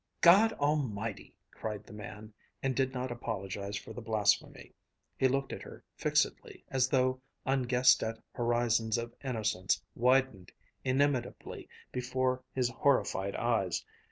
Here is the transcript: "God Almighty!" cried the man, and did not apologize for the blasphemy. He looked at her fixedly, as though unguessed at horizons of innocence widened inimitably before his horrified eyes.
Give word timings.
"God 0.21 0.53
Almighty!" 0.53 1.35
cried 1.51 1.83
the 1.83 1.93
man, 1.93 2.33
and 2.63 2.75
did 2.75 2.91
not 2.91 3.11
apologize 3.11 3.77
for 3.77 3.93
the 3.93 4.01
blasphemy. 4.01 4.73
He 5.15 5.27
looked 5.27 5.53
at 5.53 5.61
her 5.61 5.83
fixedly, 5.95 6.63
as 6.69 6.89
though 6.89 7.21
unguessed 7.45 8.01
at 8.01 8.17
horizons 8.33 8.97
of 8.97 9.13
innocence 9.23 9.79
widened 9.93 10.51
inimitably 10.83 11.69
before 11.91 12.41
his 12.51 12.67
horrified 12.67 13.35
eyes. 13.35 13.85